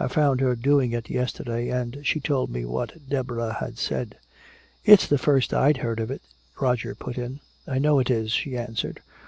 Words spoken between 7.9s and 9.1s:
it is," she answered.